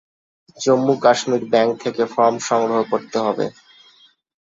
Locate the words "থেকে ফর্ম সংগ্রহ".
1.83-2.79